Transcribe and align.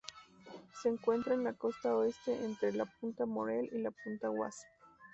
Se 0.81 0.89
encuentra 0.89 1.35
en 1.35 1.43
la 1.43 1.53
costa 1.53 1.95
oeste 1.95 2.33
entre 2.43 2.73
la 2.73 2.85
punta 2.87 3.27
Morrell 3.27 3.69
y 3.71 3.81
la 3.83 3.91
punta 3.91 4.31
Wasp. 4.31 4.63